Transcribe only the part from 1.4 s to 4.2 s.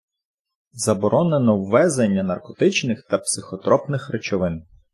ввезення наркотичних та психотропних